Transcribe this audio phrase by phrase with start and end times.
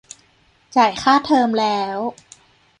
[0.75, 1.97] จ่ายค่าเทอมแล้ว